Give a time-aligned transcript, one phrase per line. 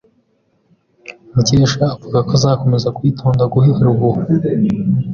[1.33, 4.09] Mukesha avuga ko azakomeza kwitonda guhera ubu.